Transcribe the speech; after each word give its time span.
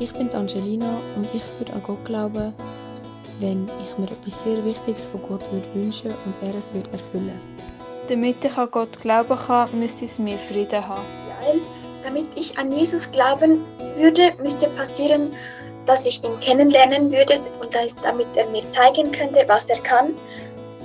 Ich 0.00 0.14
bin 0.14 0.30
Angelina 0.30 0.98
und 1.14 1.28
ich 1.34 1.42
würde 1.58 1.74
an 1.74 1.82
Gott 1.82 2.02
glauben, 2.06 2.54
wenn 3.38 3.66
ich 3.66 3.98
mir 3.98 4.06
etwas 4.06 4.42
sehr 4.44 4.64
Wichtiges 4.64 5.04
von 5.04 5.20
Gott 5.28 5.42
würde 5.52 5.74
wünschen 5.74 6.10
und 6.10 6.34
er 6.40 6.54
es 6.54 6.72
würde 6.72 6.90
erfüllen. 6.90 7.38
Damit 8.08 8.42
ich 8.42 8.56
an 8.56 8.70
Gott 8.70 8.98
glauben 9.02 9.36
kann, 9.36 9.68
müsste 9.78 10.06
es 10.06 10.18
mir 10.18 10.38
Frieden 10.38 10.88
haben. 10.88 11.02
Weil, 11.42 11.60
damit 12.02 12.28
ich 12.34 12.56
an 12.56 12.72
Jesus 12.72 13.12
glauben 13.12 13.60
würde, 13.98 14.32
müsste 14.42 14.68
passieren, 14.68 15.34
dass 15.84 16.06
ich 16.06 16.24
ihn 16.24 16.40
kennenlernen 16.40 17.12
würde 17.12 17.38
und 17.60 17.74
damit 18.02 18.26
er 18.36 18.48
mir 18.48 18.68
zeigen 18.70 19.12
könnte, 19.12 19.44
was 19.48 19.68
er 19.68 19.80
kann, 19.80 20.14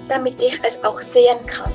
damit 0.09 0.41
ich 0.41 0.59
es 0.61 0.83
auch 0.83 1.01
sehen 1.01 1.37
kann. 1.47 1.71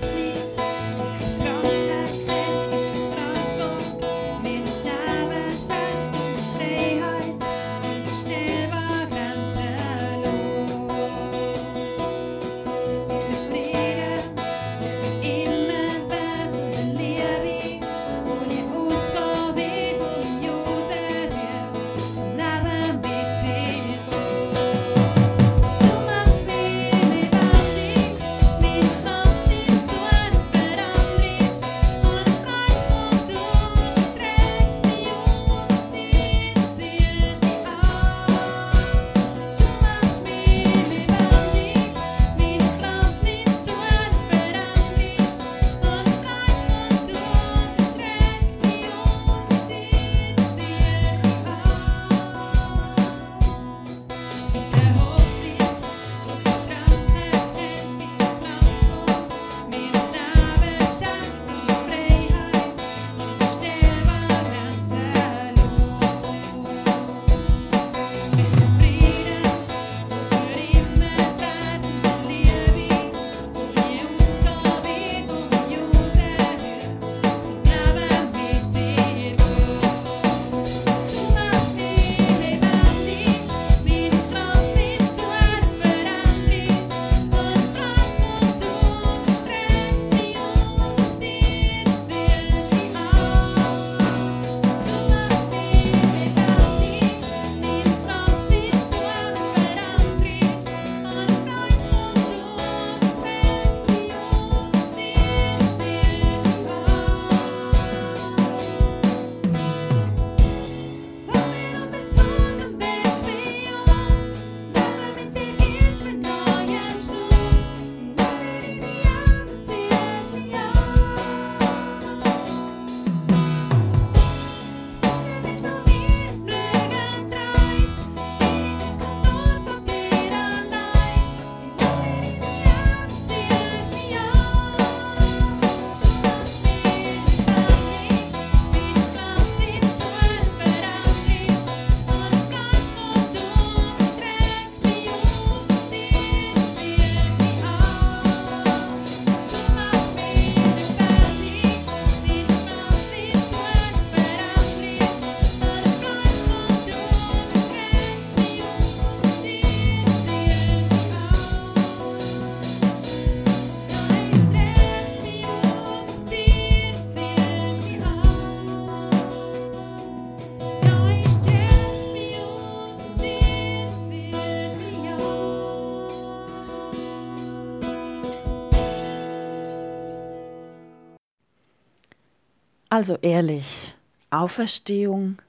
Also 183.01 183.17
ehrlich, 183.23 183.95
Auferstehung, 184.29 185.41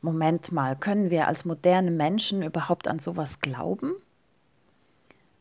Moment 0.00 0.52
mal, 0.52 0.74
können 0.74 1.10
wir 1.10 1.28
als 1.28 1.44
moderne 1.44 1.90
Menschen 1.90 2.42
überhaupt 2.42 2.88
an 2.88 2.98
sowas 2.98 3.40
glauben? 3.40 3.92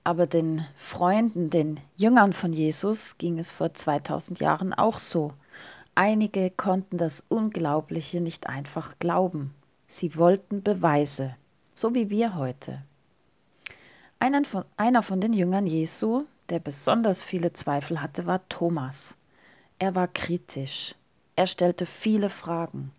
Aber 0.04 0.28
den 0.28 0.66
Freunden, 0.76 1.50
den 1.50 1.80
Jüngern 1.96 2.34
von 2.34 2.52
Jesus 2.52 3.18
ging 3.18 3.40
es 3.40 3.50
vor 3.50 3.74
2000 3.74 4.42
Jahren 4.42 4.74
auch 4.74 4.98
so. 4.98 5.32
Einige 5.96 6.50
konnten 6.50 6.98
das 6.98 7.24
Unglaubliche 7.30 8.20
nicht 8.20 8.48
einfach 8.48 9.00
glauben. 9.00 9.54
Sie 9.88 10.18
wollten 10.18 10.64
Beweise, 10.64 11.38
so 11.74 11.96
wie 11.96 12.10
wir 12.10 12.36
heute. 12.36 12.82
Einer 14.20 14.44
von, 14.44 14.66
einer 14.76 15.02
von 15.02 15.22
den 15.22 15.32
Jüngern 15.32 15.66
Jesu, 15.66 16.26
der 16.50 16.60
besonders 16.60 17.22
viele 17.22 17.54
Zweifel 17.54 18.02
hatte, 18.02 18.26
war 18.26 18.46
Thomas. 18.50 19.16
Er 19.80 19.96
war 19.96 20.10
kritisch. 20.10 20.94
Er 21.36 21.48
stellte 21.48 21.86
viele 21.86 22.30
Fragen. 22.30 22.92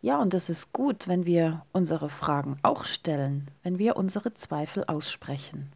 Ja, 0.00 0.20
und 0.20 0.32
es 0.34 0.48
ist 0.48 0.72
gut, 0.72 1.08
wenn 1.08 1.26
wir 1.26 1.64
unsere 1.72 2.08
Fragen 2.08 2.58
auch 2.62 2.84
stellen, 2.84 3.50
wenn 3.62 3.78
wir 3.78 3.96
unsere 3.96 4.34
Zweifel 4.34 4.84
aussprechen. 4.84 5.72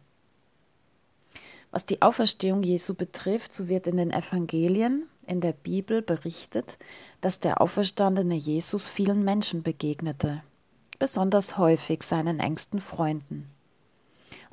Was 1.71 1.85
die 1.85 2.01
Auferstehung 2.01 2.63
Jesu 2.63 2.93
betrifft, 2.93 3.53
so 3.53 3.67
wird 3.67 3.87
in 3.87 3.97
den 3.97 4.11
Evangelien, 4.11 5.07
in 5.25 5.41
der 5.41 5.53
Bibel 5.53 6.01
berichtet, 6.01 6.77
dass 7.19 7.39
der 7.39 7.61
auferstandene 7.61 8.35
Jesus 8.35 8.87
vielen 8.87 9.23
Menschen 9.23 9.63
begegnete, 9.63 10.43
besonders 10.99 11.57
häufig 11.57 12.03
seinen 12.03 12.39
engsten 12.39 12.79
Freunden. 12.79 13.49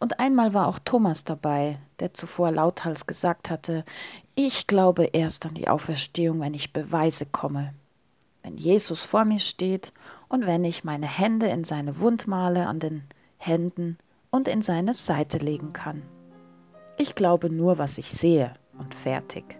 Und 0.00 0.18
einmal 0.18 0.54
war 0.54 0.66
auch 0.66 0.78
Thomas 0.78 1.24
dabei, 1.24 1.78
der 2.00 2.14
zuvor 2.14 2.50
lauthals 2.50 3.06
gesagt 3.06 3.50
hatte, 3.50 3.84
ich 4.34 4.66
glaube 4.66 5.04
erst 5.04 5.44
an 5.44 5.52
die 5.52 5.68
Auferstehung, 5.68 6.40
wenn 6.40 6.54
ich 6.54 6.72
Beweise 6.72 7.26
komme. 7.26 7.74
Wenn 8.42 8.56
Jesus 8.56 9.02
vor 9.02 9.26
mir 9.26 9.38
steht 9.38 9.92
und 10.28 10.46
wenn 10.46 10.64
ich 10.64 10.84
meine 10.84 11.06
Hände 11.06 11.48
in 11.48 11.64
seine 11.64 12.00
Wundmale 12.00 12.66
an 12.66 12.78
den 12.80 13.02
Händen 13.36 13.98
und 14.30 14.48
in 14.48 14.62
seine 14.62 14.94
Seite 14.94 15.36
legen 15.36 15.74
kann. 15.74 16.02
Ich 16.96 17.14
glaube 17.14 17.50
nur, 17.50 17.76
was 17.76 17.98
ich 17.98 18.10
sehe 18.10 18.54
und 18.78 18.94
fertig. 18.94 19.58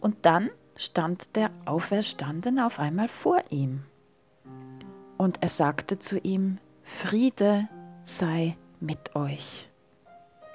Und 0.00 0.16
dann 0.22 0.50
stand 0.74 1.36
der 1.36 1.50
Auferstandene 1.64 2.66
auf 2.66 2.80
einmal 2.80 3.08
vor 3.08 3.40
ihm. 3.50 3.84
Und 5.16 5.42
er 5.42 5.48
sagte 5.48 6.00
zu 6.00 6.18
ihm, 6.18 6.58
Friede 6.82 7.68
sei 8.02 8.56
mit 8.80 9.14
euch. 9.14 9.68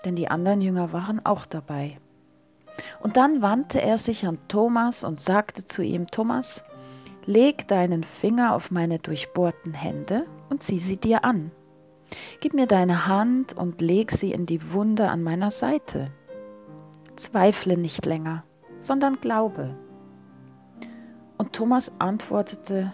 Denn 0.05 0.15
die 0.15 0.29
anderen 0.29 0.61
Jünger 0.61 0.91
waren 0.91 1.25
auch 1.25 1.45
dabei. 1.45 1.97
Und 3.01 3.17
dann 3.17 3.41
wandte 3.41 3.81
er 3.81 3.97
sich 3.97 4.25
an 4.25 4.39
Thomas 4.47 5.03
und 5.03 5.21
sagte 5.21 5.65
zu 5.65 5.83
ihm, 5.83 6.07
Thomas, 6.07 6.65
leg 7.25 7.67
deinen 7.67 8.03
Finger 8.03 8.55
auf 8.55 8.71
meine 8.71 8.99
durchbohrten 8.99 9.73
Hände 9.73 10.25
und 10.49 10.63
zieh 10.63 10.79
sie 10.79 10.97
dir 10.97 11.23
an. 11.23 11.51
Gib 12.41 12.53
mir 12.53 12.67
deine 12.67 13.07
Hand 13.07 13.53
und 13.53 13.81
leg 13.81 14.11
sie 14.11 14.31
in 14.31 14.45
die 14.45 14.73
Wunde 14.73 15.09
an 15.09 15.23
meiner 15.23 15.51
Seite. 15.51 16.11
Zweifle 17.15 17.77
nicht 17.77 18.05
länger, 18.05 18.43
sondern 18.79 19.19
glaube. 19.21 19.75
Und 21.37 21.53
Thomas 21.53 21.91
antwortete, 21.99 22.93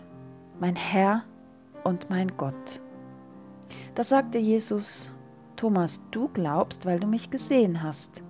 mein 0.60 0.76
Herr 0.76 1.24
und 1.84 2.10
mein 2.10 2.36
Gott. 2.38 2.82
Da 3.96 4.04
sagte 4.04 4.38
Jesus, 4.38 5.12
Thomas, 5.60 6.02
du 6.12 6.30
glaubst, 6.30 6.86
weil 6.86 7.02
du 7.02 7.08
mich 7.08 7.32
gesehen 7.32 7.84
hast. 7.84 8.24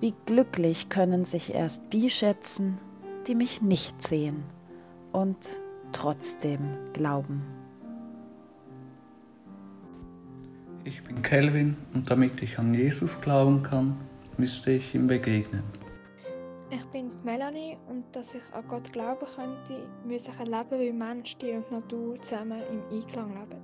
Wie 0.00 0.14
glücklich 0.24 0.88
können 0.88 1.26
sich 1.26 1.52
erst 1.52 1.82
die 1.92 2.08
schätzen, 2.08 2.78
die 3.26 3.34
mich 3.34 3.60
nicht 3.60 4.00
sehen 4.00 4.44
und 5.12 5.60
trotzdem 5.92 6.60
glauben. 6.94 7.42
Ich 10.84 11.04
bin 11.04 11.20
Kelvin 11.20 11.76
und 11.92 12.10
damit 12.10 12.42
ich 12.42 12.58
an 12.58 12.72
Jesus 12.72 13.20
glauben 13.20 13.62
kann, 13.62 14.00
müsste 14.38 14.70
ich 14.70 14.94
ihm 14.94 15.06
begegnen. 15.06 15.64
Ich 16.70 16.84
bin 16.86 17.10
Melanie 17.24 17.76
und 17.90 18.04
dass 18.12 18.34
ich 18.34 18.54
an 18.54 18.64
Gott 18.68 18.90
glauben 18.94 19.26
könnte, 19.36 19.86
müsste 20.02 20.30
ich 20.30 20.40
ein 20.40 20.46
Leben 20.46 20.80
wie 20.80 20.92
Mensch, 20.92 21.36
Tier 21.36 21.56
und 21.56 21.70
Natur 21.70 22.16
zusammen 22.22 22.62
im 22.70 22.96
Einklang 22.96 23.34
leben. 23.34 23.60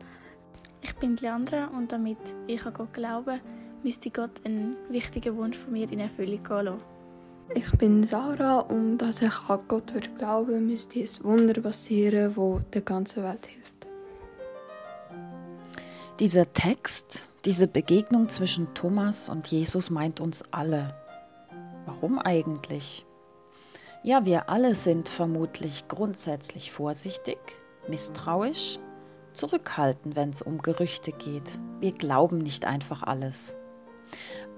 Ich 0.85 0.95
bin 0.97 1.17
Leandra 1.17 1.69
und 1.69 1.93
damit 1.93 2.19
ich 2.47 2.67
an 2.67 2.75
Gott 2.75 2.93
glaube, 2.93 3.41
müsste 3.83 4.11
Gott 4.11 4.45
einen 4.45 4.77
wichtigen 4.91 5.35
Wunsch 5.39 5.57
von 5.57 5.73
mir 5.73 5.91
in 5.91 5.99
Erfüllung 5.99 6.43
gehen 6.43 6.65
lassen. 6.67 6.81
Ich 7.55 7.71
bin 7.79 8.05
Sarah 8.05 8.59
und 8.61 8.99
dass 8.99 9.23
ich 9.23 9.33
an 9.49 9.61
Gott 9.67 9.95
würde 9.95 10.11
glauben, 10.19 10.67
müsste 10.67 11.01
ein 11.01 11.09
Wunder 11.23 11.59
passieren, 11.63 12.37
wo 12.37 12.61
der 12.75 12.83
ganzen 12.83 13.25
Welt 13.25 13.47
hilft. 13.47 13.89
Dieser 16.21 16.53
Text, 16.53 17.29
diese 17.47 17.67
Begegnung 17.67 18.29
zwischen 18.29 18.75
Thomas 18.75 19.31
und 19.31 19.47
Jesus 19.47 19.89
meint 19.89 20.21
uns 20.21 20.45
alle. 20.51 20.95
Warum 21.87 22.19
eigentlich? 22.19 23.07
Ja, 24.03 24.27
wir 24.27 24.51
alle 24.51 24.75
sind 24.75 25.09
vermutlich 25.09 25.89
grundsätzlich 25.89 26.73
vorsichtig, 26.73 27.39
misstrauisch, 27.89 28.79
zurückhaltend, 29.35 30.17
wenn 30.17 30.31
es 30.31 30.43
um 30.43 30.63
Gerüchte 30.63 31.13
geht. 31.13 31.59
Wir 31.81 31.93
glauben 31.93 32.39
nicht 32.39 32.65
einfach 32.65 33.03
alles. 33.03 33.57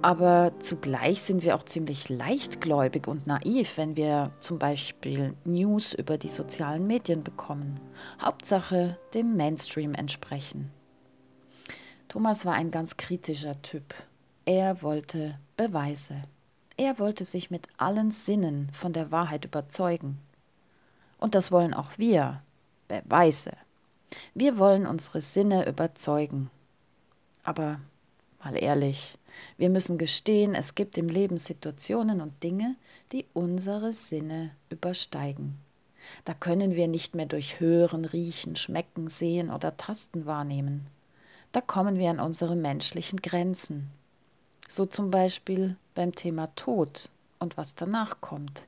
Aber 0.03 0.53
zugleich 0.61 1.23
sind 1.23 1.43
wir 1.43 1.57
auch 1.57 1.65
ziemlich 1.65 2.09
leichtgläubig 2.09 3.09
und 3.09 3.27
naiv, 3.27 3.79
wenn 3.79 3.97
wir 3.97 4.31
zum 4.39 4.59
Beispiel 4.59 5.35
News 5.45 5.95
über 5.95 6.19
die 6.19 6.29
sozialen 6.29 6.87
Medien 6.87 7.25
bekommen. 7.25 7.81
Hauptsache 8.21 8.99
dem 9.15 9.37
Mainstream 9.37 9.95
entsprechen. 9.95 10.71
Thomas 12.09 12.45
war 12.45 12.55
ein 12.55 12.71
ganz 12.71 12.97
kritischer 12.97 13.61
Typ. 13.63 13.95
Er 14.45 14.83
wollte 14.83 15.39
Beweise. 15.57 16.23
Er 16.77 16.99
wollte 16.99 17.25
sich 17.25 17.51
mit 17.51 17.69
allen 17.79 18.11
Sinnen 18.11 18.69
von 18.73 18.93
der 18.93 19.11
Wahrheit 19.11 19.47
überzeugen. 19.47 20.19
Und 21.19 21.35
das 21.35 21.51
wollen 21.51 21.73
auch 21.73 21.91
wir. 21.97 22.43
Beweise. 22.87 23.53
Wir 24.35 24.59
wollen 24.59 24.87
unsere 24.87 25.21
Sinne 25.21 25.69
überzeugen. 25.69 26.51
Aber 27.43 27.81
mal 28.43 28.57
ehrlich, 28.57 29.19
wir 29.59 29.71
müssen 29.71 29.99
gestehen, 29.99 30.55
es 30.55 30.75
gibt 30.75 30.99
im 30.99 31.09
Leben 31.09 31.39
Situationen 31.39 32.21
und 32.21 32.43
Dinge, 32.43 32.77
die 33.13 33.27
unsere 33.35 33.93
Sinne 33.93 34.51
übersteigen. 34.71 35.59
Da 36.25 36.35
können 36.35 36.75
wir 36.75 36.89
nicht 36.89 37.15
mehr 37.15 37.27
durch 37.27 37.61
Hören, 37.61 38.05
Riechen, 38.05 38.57
Schmecken, 38.57 39.09
Sehen 39.09 39.51
oder 39.51 39.77
Tasten 39.77 40.27
wahrnehmen. 40.27 40.87
Da 41.53 41.61
kommen 41.61 41.99
wir 41.99 42.11
an 42.11 42.21
unsere 42.21 42.57
menschlichen 42.57 43.21
Grenzen. 43.21 43.91
So 44.69 44.87
zum 44.87 45.11
Beispiel 45.11 45.77
beim 45.95 46.15
Thema 46.15 46.49
Tod 46.57 47.09
und 47.39 47.57
was 47.57 47.75
danach 47.75 48.21
kommt. 48.21 48.63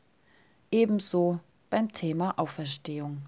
Ebenso 0.70 1.40
beim 1.70 1.92
Thema 1.92 2.38
Auferstehung. 2.38 3.22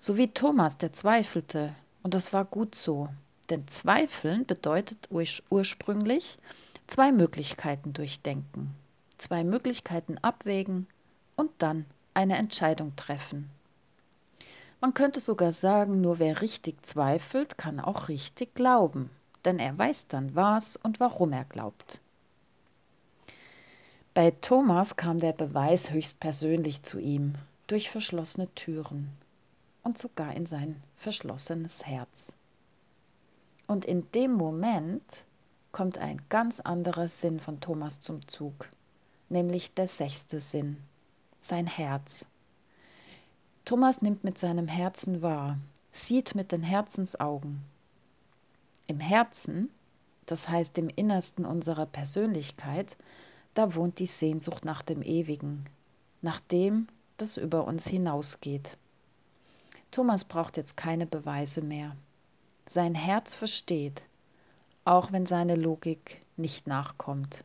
So 0.00 0.16
wie 0.16 0.28
Thomas, 0.28 0.78
der 0.78 0.92
zweifelte, 0.92 1.74
und 2.04 2.14
das 2.14 2.32
war 2.32 2.44
gut 2.44 2.76
so, 2.76 3.08
denn 3.50 3.66
Zweifeln 3.66 4.46
bedeutet 4.46 5.08
ursprünglich 5.50 6.38
zwei 6.86 7.10
Möglichkeiten 7.10 7.92
durchdenken, 7.92 8.74
zwei 9.18 9.42
Möglichkeiten 9.42 10.16
abwägen 10.18 10.86
und 11.34 11.50
dann 11.58 11.84
eine 12.14 12.36
Entscheidung 12.36 12.94
treffen. 12.94 13.50
Man 14.80 14.94
könnte 14.94 15.18
sogar 15.18 15.50
sagen, 15.50 16.00
nur 16.00 16.20
wer 16.20 16.42
richtig 16.42 16.86
zweifelt, 16.86 17.58
kann 17.58 17.80
auch 17.80 18.08
richtig 18.08 18.54
glauben, 18.54 19.10
denn 19.44 19.58
er 19.58 19.76
weiß 19.76 20.06
dann 20.06 20.36
was 20.36 20.76
und 20.76 21.00
warum 21.00 21.32
er 21.32 21.44
glaubt. 21.44 22.00
Bei 24.14 24.30
Thomas 24.30 24.94
kam 24.94 25.18
der 25.18 25.32
Beweis 25.32 25.90
höchstpersönlich 25.90 26.84
zu 26.84 27.00
ihm, 27.00 27.34
durch 27.66 27.90
verschlossene 27.90 28.52
Türen 28.54 29.17
und 29.82 29.98
sogar 29.98 30.34
in 30.34 30.46
sein 30.46 30.82
verschlossenes 30.96 31.86
Herz. 31.86 32.34
Und 33.66 33.84
in 33.84 34.10
dem 34.12 34.32
Moment 34.32 35.24
kommt 35.72 35.98
ein 35.98 36.22
ganz 36.28 36.60
anderer 36.60 37.08
Sinn 37.08 37.40
von 37.40 37.60
Thomas 37.60 38.00
zum 38.00 38.26
Zug, 38.26 38.68
nämlich 39.28 39.74
der 39.74 39.86
sechste 39.86 40.40
Sinn, 40.40 40.78
sein 41.40 41.66
Herz. 41.66 42.26
Thomas 43.64 44.00
nimmt 44.00 44.24
mit 44.24 44.38
seinem 44.38 44.66
Herzen 44.66 45.20
wahr, 45.20 45.58
sieht 45.92 46.34
mit 46.34 46.52
den 46.52 46.62
Herzensaugen. 46.62 47.62
Im 48.86 49.00
Herzen, 49.00 49.68
das 50.24 50.48
heißt 50.48 50.78
im 50.78 50.88
Innersten 50.88 51.44
unserer 51.44 51.84
Persönlichkeit, 51.84 52.96
da 53.52 53.74
wohnt 53.74 53.98
die 53.98 54.06
Sehnsucht 54.06 54.64
nach 54.64 54.82
dem 54.82 55.02
Ewigen, 55.02 55.66
nach 56.22 56.40
dem, 56.40 56.88
das 57.18 57.36
über 57.36 57.66
uns 57.66 57.86
hinausgeht. 57.86 58.78
Thomas 59.90 60.24
braucht 60.24 60.56
jetzt 60.56 60.76
keine 60.76 61.06
Beweise 61.06 61.62
mehr. 61.62 61.96
Sein 62.66 62.94
Herz 62.94 63.34
versteht, 63.34 64.02
auch 64.84 65.12
wenn 65.12 65.26
seine 65.26 65.56
Logik 65.56 66.20
nicht 66.36 66.66
nachkommt. 66.66 67.44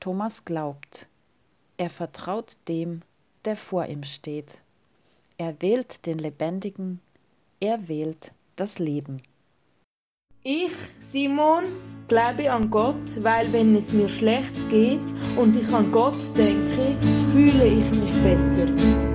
Thomas 0.00 0.44
glaubt. 0.44 1.06
Er 1.76 1.90
vertraut 1.90 2.56
dem, 2.68 3.02
der 3.44 3.56
vor 3.56 3.86
ihm 3.86 4.04
steht. 4.04 4.60
Er 5.38 5.60
wählt 5.60 6.06
den 6.06 6.18
Lebendigen, 6.18 7.00
er 7.60 7.88
wählt 7.88 8.32
das 8.56 8.78
Leben. 8.78 9.22
Ich, 10.42 10.74
Simon, 11.00 11.64
glaube 12.06 12.52
an 12.52 12.70
Gott, 12.70 13.22
weil 13.22 13.50
wenn 13.52 13.74
es 13.74 13.94
mir 13.94 14.08
schlecht 14.08 14.68
geht 14.68 15.00
und 15.36 15.56
ich 15.56 15.72
an 15.72 15.90
Gott 15.90 16.36
denke, 16.36 16.98
fühle 17.32 17.66
ich 17.66 17.90
mich 17.92 18.12
besser. 18.22 19.13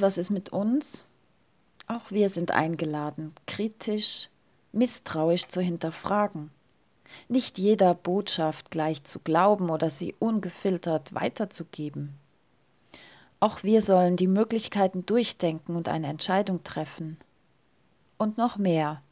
Und 0.00 0.06
was 0.06 0.16
ist 0.16 0.30
mit 0.30 0.48
uns? 0.48 1.04
Auch 1.86 2.10
wir 2.10 2.30
sind 2.30 2.52
eingeladen, 2.52 3.34
kritisch, 3.46 4.30
misstrauisch 4.72 5.46
zu 5.48 5.60
hinterfragen. 5.60 6.50
Nicht 7.28 7.58
jeder 7.58 7.92
Botschaft 7.92 8.70
gleich 8.70 9.04
zu 9.04 9.18
glauben 9.18 9.68
oder 9.68 9.90
sie 9.90 10.14
ungefiltert 10.18 11.14
weiterzugeben. 11.14 12.14
Auch 13.40 13.62
wir 13.62 13.82
sollen 13.82 14.16
die 14.16 14.26
Möglichkeiten 14.26 15.04
durchdenken 15.04 15.76
und 15.76 15.86
eine 15.86 16.06
Entscheidung 16.06 16.64
treffen. 16.64 17.18
Und 18.16 18.38
noch 18.38 18.56
mehr. 18.56 19.02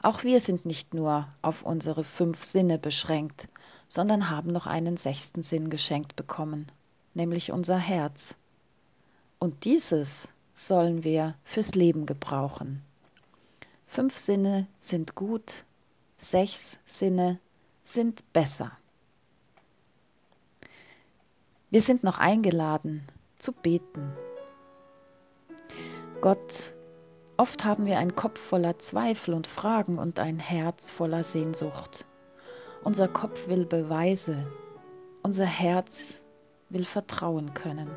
Auch 0.00 0.22
wir 0.22 0.38
sind 0.38 0.64
nicht 0.64 0.94
nur 0.94 1.26
auf 1.42 1.64
unsere 1.64 2.04
fünf 2.04 2.44
Sinne 2.44 2.78
beschränkt, 2.78 3.48
sondern 3.88 4.30
haben 4.30 4.52
noch 4.52 4.68
einen 4.68 4.96
sechsten 4.96 5.42
Sinn 5.42 5.70
geschenkt 5.70 6.14
bekommen, 6.14 6.70
nämlich 7.14 7.50
unser 7.50 7.78
Herz. 7.78 8.36
Und 9.38 9.64
dieses 9.64 10.30
sollen 10.54 11.04
wir 11.04 11.34
fürs 11.44 11.74
Leben 11.74 12.06
gebrauchen. 12.06 12.82
Fünf 13.86 14.18
Sinne 14.18 14.66
sind 14.78 15.14
gut, 15.14 15.64
sechs 16.16 16.78
Sinne 16.84 17.38
sind 17.82 18.32
besser. 18.32 18.72
Wir 21.70 21.80
sind 21.80 22.02
noch 22.02 22.18
eingeladen 22.18 23.06
zu 23.38 23.52
beten. 23.52 24.12
Gott, 26.20 26.72
oft 27.36 27.64
haben 27.64 27.86
wir 27.86 27.98
einen 27.98 28.16
Kopf 28.16 28.40
voller 28.40 28.78
Zweifel 28.78 29.34
und 29.34 29.46
Fragen 29.46 29.98
und 29.98 30.18
ein 30.18 30.40
Herz 30.40 30.90
voller 30.90 31.22
Sehnsucht. 31.22 32.04
Unser 32.82 33.06
Kopf 33.06 33.48
will 33.48 33.66
Beweise, 33.66 34.46
unser 35.22 35.46
Herz 35.46 36.24
will 36.70 36.84
vertrauen 36.84 37.54
können. 37.54 37.90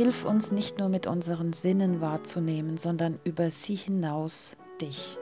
Hilf 0.00 0.24
uns 0.24 0.50
nicht 0.50 0.78
nur 0.78 0.88
mit 0.88 1.06
unseren 1.06 1.52
Sinnen 1.52 2.00
wahrzunehmen, 2.00 2.78
sondern 2.78 3.20
über 3.22 3.50
sie 3.50 3.74
hinaus 3.74 4.56
dich. 4.80 5.18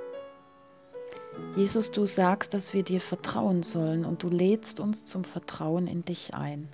Jesus, 1.56 1.90
du 1.90 2.06
sagst, 2.06 2.54
dass 2.54 2.74
wir 2.74 2.84
dir 2.84 3.00
vertrauen 3.00 3.64
sollen 3.64 4.04
und 4.04 4.22
du 4.22 4.28
lädst 4.28 4.78
uns 4.78 5.04
zum 5.04 5.24
Vertrauen 5.24 5.88
in 5.88 6.04
dich 6.04 6.32
ein. 6.32 6.68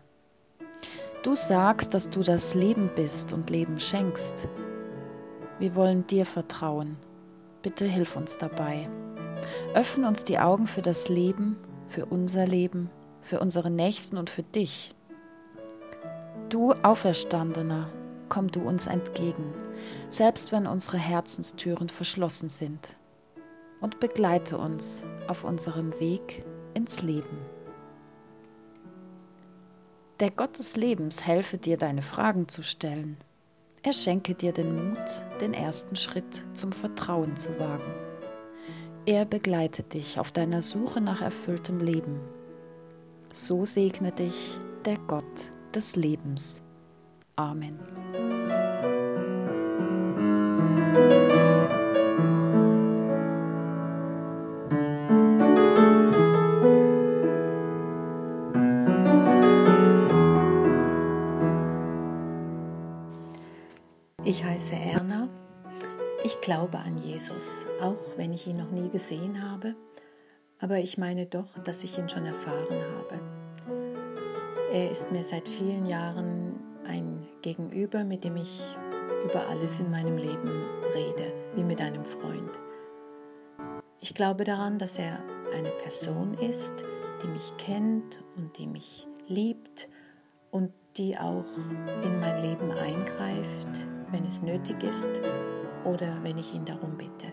Du 1.22 1.34
sagst, 1.34 1.94
dass 1.94 2.10
du 2.10 2.22
das 2.22 2.54
Leben 2.54 2.90
bist 2.94 3.32
und 3.32 3.48
Leben 3.48 3.80
schenkst. 3.80 4.50
Wir 5.58 5.74
wollen 5.74 6.06
dir 6.06 6.26
vertrauen. 6.26 6.98
Bitte 7.62 7.86
hilf 7.86 8.16
uns 8.16 8.36
dabei. 8.36 8.90
Öffne 9.72 10.06
uns 10.08 10.24
die 10.24 10.38
Augen 10.38 10.66
für 10.66 10.82
das 10.82 11.08
Leben, 11.08 11.56
für 11.88 12.04
unser 12.04 12.46
Leben, 12.46 12.90
für 13.22 13.40
unsere 13.40 13.70
Nächsten 13.70 14.18
und 14.18 14.28
für 14.28 14.42
dich. 14.42 14.94
Du 16.54 16.72
Auferstandener, 16.84 17.90
komm 18.28 18.46
du 18.46 18.60
uns 18.60 18.86
entgegen, 18.86 19.52
selbst 20.08 20.52
wenn 20.52 20.68
unsere 20.68 20.98
Herzenstüren 20.98 21.88
verschlossen 21.88 22.48
sind, 22.48 22.94
und 23.80 23.98
begleite 23.98 24.56
uns 24.56 25.02
auf 25.26 25.42
unserem 25.42 25.98
Weg 25.98 26.44
ins 26.72 27.02
Leben. 27.02 27.38
Der 30.20 30.30
Gott 30.30 30.56
des 30.56 30.76
Lebens 30.76 31.26
helfe 31.26 31.58
dir, 31.58 31.76
deine 31.76 32.02
Fragen 32.02 32.46
zu 32.46 32.62
stellen. 32.62 33.16
Er 33.82 33.92
schenke 33.92 34.36
dir 34.36 34.52
den 34.52 34.90
Mut, 34.90 35.24
den 35.40 35.54
ersten 35.54 35.96
Schritt 35.96 36.44
zum 36.52 36.70
Vertrauen 36.70 37.36
zu 37.36 37.48
wagen. 37.58 37.92
Er 39.06 39.24
begleite 39.24 39.82
dich 39.82 40.20
auf 40.20 40.30
deiner 40.30 40.62
Suche 40.62 41.00
nach 41.00 41.20
erfülltem 41.20 41.80
Leben. 41.80 42.20
So 43.32 43.64
segne 43.64 44.12
dich 44.12 44.60
der 44.84 44.98
Gott 45.08 45.50
des 45.74 45.96
Lebens. 45.96 46.62
Amen. 47.36 47.78
Ich 64.26 64.42
heiße 64.42 64.74
Erna. 64.74 65.28
Ich 66.24 66.40
glaube 66.40 66.78
an 66.78 66.96
Jesus, 66.98 67.66
auch 67.80 68.16
wenn 68.16 68.32
ich 68.32 68.46
ihn 68.46 68.56
noch 68.56 68.70
nie 68.70 68.88
gesehen 68.88 69.50
habe. 69.50 69.74
Aber 70.60 70.78
ich 70.78 70.96
meine 70.96 71.26
doch, 71.26 71.58
dass 71.62 71.84
ich 71.84 71.98
ihn 71.98 72.08
schon 72.08 72.24
erfahren 72.24 72.82
habe. 72.96 73.43
Er 74.74 74.90
ist 74.90 75.12
mir 75.12 75.22
seit 75.22 75.48
vielen 75.48 75.86
Jahren 75.86 76.58
ein 76.84 77.28
Gegenüber, 77.42 78.02
mit 78.02 78.24
dem 78.24 78.36
ich 78.36 78.60
über 79.24 79.46
alles 79.46 79.78
in 79.78 79.88
meinem 79.88 80.16
Leben 80.16 80.50
rede, 80.92 81.32
wie 81.54 81.62
mit 81.62 81.80
einem 81.80 82.04
Freund. 82.04 82.50
Ich 84.00 84.14
glaube 84.14 84.42
daran, 84.42 84.80
dass 84.80 84.98
er 84.98 85.20
eine 85.54 85.70
Person 85.70 86.34
ist, 86.38 86.72
die 87.22 87.28
mich 87.28 87.56
kennt 87.56 88.18
und 88.34 88.58
die 88.58 88.66
mich 88.66 89.06
liebt 89.28 89.88
und 90.50 90.72
die 90.96 91.16
auch 91.16 91.46
in 92.02 92.18
mein 92.18 92.42
Leben 92.42 92.72
eingreift, 92.72 93.86
wenn 94.10 94.24
es 94.24 94.42
nötig 94.42 94.82
ist 94.82 95.20
oder 95.84 96.18
wenn 96.24 96.36
ich 96.36 96.52
ihn 96.52 96.64
darum 96.64 96.96
bitte. 96.96 97.32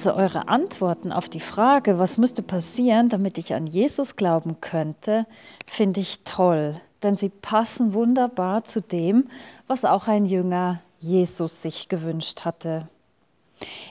Also 0.00 0.14
eure 0.14 0.48
Antworten 0.48 1.12
auf 1.12 1.28
die 1.28 1.40
Frage, 1.40 1.98
was 1.98 2.16
müsste 2.16 2.40
passieren, 2.42 3.10
damit 3.10 3.36
ich 3.36 3.52
an 3.52 3.66
Jesus 3.66 4.16
glauben 4.16 4.58
könnte, 4.62 5.26
finde 5.70 6.00
ich 6.00 6.24
toll, 6.24 6.80
denn 7.02 7.16
sie 7.16 7.28
passen 7.28 7.92
wunderbar 7.92 8.64
zu 8.64 8.80
dem, 8.80 9.28
was 9.66 9.84
auch 9.84 10.08
ein 10.08 10.24
Jünger 10.24 10.80
Jesus 11.00 11.60
sich 11.60 11.90
gewünscht 11.90 12.46
hatte. 12.46 12.88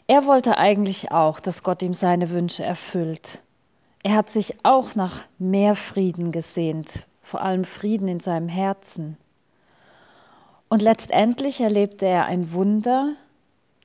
Er 0.08 0.25
wollte 0.25 0.58
eigentlich 0.58 1.12
auch, 1.12 1.39
dass 1.39 1.62
Gott 1.62 1.84
ihm 1.84 1.94
seine 1.94 2.32
Wünsche 2.32 2.63
erfüllt. 2.63 3.44
Er 4.01 4.16
hat 4.16 4.32
sich 4.32 4.56
auch 4.66 4.96
nach 4.96 5.22
mehr 5.38 5.75
Frieden 5.75 6.32
gesehnt, 6.32 7.06
vor 7.22 7.44
allem 7.44 7.66
Frieden 7.66 8.08
in 8.08 8.20
seinem 8.20 8.50
Herzen. 8.50 9.16
Und 10.70 10.82
letztendlich 10.82 11.62
erlebte 11.62 12.08
er 12.08 12.25
ein 12.25 12.51
Wunder, 12.51 13.13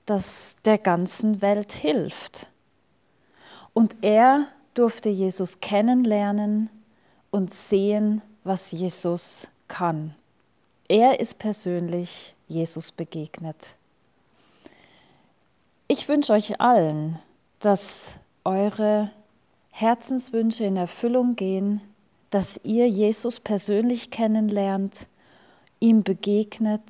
das 0.07 0.57
der 0.65 0.79
ganzen 0.79 1.41
Welt 1.43 1.73
hilft. 1.73 2.47
Und 3.73 3.97
er 4.03 4.47
durfte 4.75 5.09
Jesus 5.09 5.61
kennenlernen 5.61 6.71
und 7.31 7.53
sehen, 7.53 8.23
was 8.45 8.71
Jesus 8.71 9.49
kann. 9.69 10.15
Er 10.89 11.21
ist 11.21 11.39
persönlich 11.39 12.35
Jesus 12.47 12.93
begegnet. 12.93 13.75
Ich 15.89 16.09
wünsche 16.09 16.33
euch 16.33 16.61
allen, 16.61 17.19
dass 17.61 18.17
eure 18.45 19.11
Herzenswünsche 19.71 20.65
in 20.65 20.77
Erfüllung 20.77 21.37
gehen, 21.37 21.81
dass 22.31 22.61
ihr 22.63 22.89
Jesus 22.89 23.41
persönlich 23.41 24.11
kennenlernt, 24.11 25.07
ihm 25.81 26.03
begegnet 26.03 26.83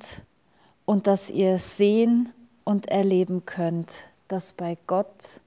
und 0.85 1.07
dass 1.07 1.29
ihr 1.29 1.57
sehen 1.57 2.33
und 2.65 2.89
erleben 2.89 3.45
könnt, 3.45 4.07
dass 4.27 4.51
bei 4.51 4.77
Gott 4.87 5.39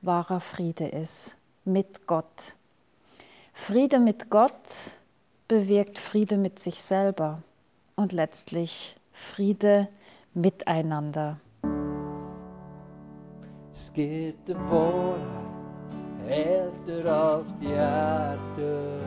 wahrer 0.00 0.40
Friede 0.40 0.88
ist, 0.88 1.36
mit 1.64 2.08
Gott. 2.08 2.54
Friede 3.52 4.00
mit 4.00 4.30
Gott 4.30 4.90
bewirkt 5.46 5.98
Friede 5.98 6.36
mit 6.36 6.58
sich 6.58 6.82
selber 6.82 7.42
und 7.94 8.12
letztlich 8.12 8.96
Friede 9.12 9.86
miteinander. 10.34 11.38
Es 13.72 13.92
gibt 13.92 14.50
eine 14.50 15.16
älter 16.28 17.34
als 17.34 17.54
die 17.58 17.66
Erde. 17.66 19.00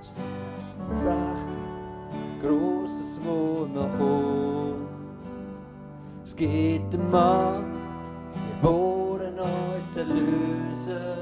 Es 0.00 0.14
gibt 0.14 0.90
ein 0.90 1.06
Recht, 1.06 2.42
Grosses, 2.42 3.18
wo 3.22 3.66
noch 3.66 3.98
kommt. 3.98 4.09
Es 6.40 6.46
gibt 6.46 6.94
einen 6.94 7.10
Mann, 7.10 7.64
geboren 8.62 9.38
uns 9.38 9.92
zu 9.92 10.02
lösen. 10.04 11.19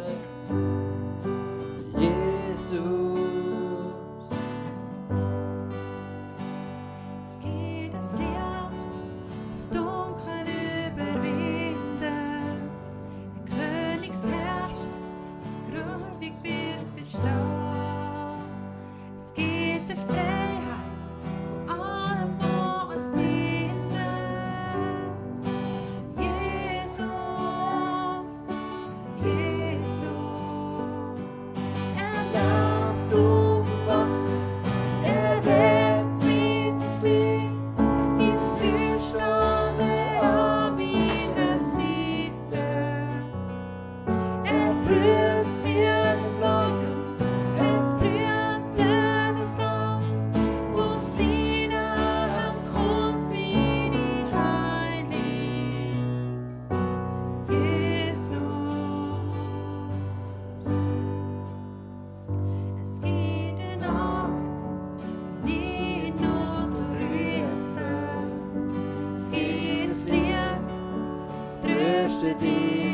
yesterday. 72.22 72.87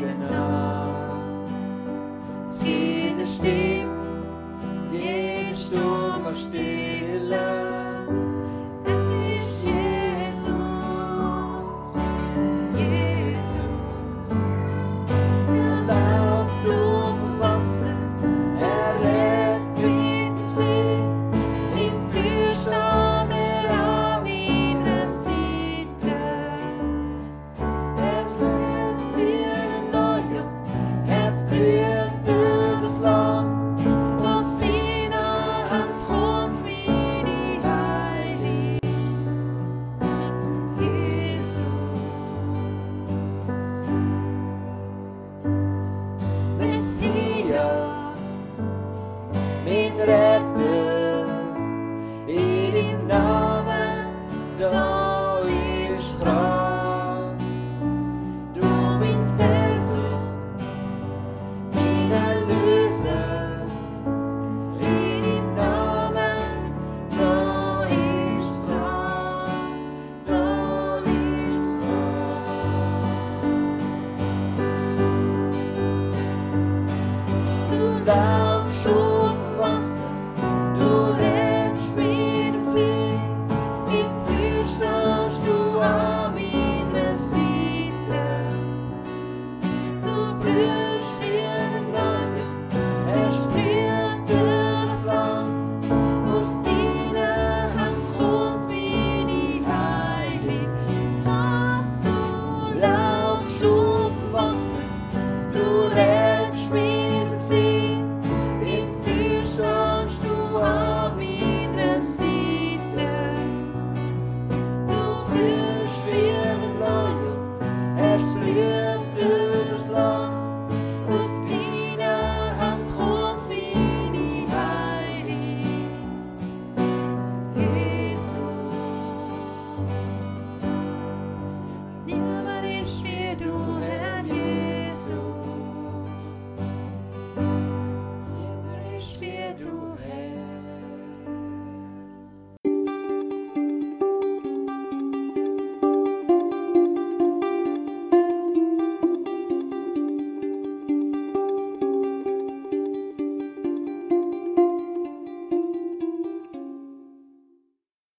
love. 77.84 78.43